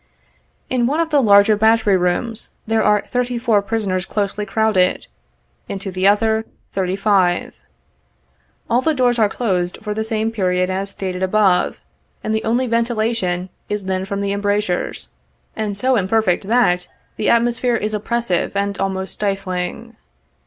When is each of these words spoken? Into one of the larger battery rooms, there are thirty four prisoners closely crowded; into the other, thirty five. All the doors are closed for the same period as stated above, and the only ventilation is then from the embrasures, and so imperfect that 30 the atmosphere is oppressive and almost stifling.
Into 0.67 0.85
one 0.87 0.99
of 0.99 1.11
the 1.11 1.21
larger 1.21 1.55
battery 1.55 1.95
rooms, 1.95 2.49
there 2.65 2.81
are 2.81 3.03
thirty 3.05 3.37
four 3.37 3.61
prisoners 3.61 4.07
closely 4.07 4.47
crowded; 4.47 5.05
into 5.69 5.91
the 5.91 6.07
other, 6.07 6.43
thirty 6.71 6.95
five. 6.95 7.53
All 8.67 8.81
the 8.81 8.95
doors 8.95 9.19
are 9.19 9.29
closed 9.29 9.77
for 9.83 9.93
the 9.93 10.03
same 10.03 10.31
period 10.31 10.71
as 10.71 10.89
stated 10.89 11.21
above, 11.21 11.77
and 12.23 12.33
the 12.33 12.43
only 12.43 12.65
ventilation 12.65 13.49
is 13.69 13.85
then 13.85 14.03
from 14.05 14.21
the 14.21 14.31
embrasures, 14.33 15.09
and 15.55 15.77
so 15.77 15.95
imperfect 15.95 16.47
that 16.47 16.79
30 16.81 16.89
the 17.17 17.29
atmosphere 17.29 17.75
is 17.75 17.93
oppressive 17.93 18.55
and 18.55 18.79
almost 18.79 19.13
stifling. 19.13 19.95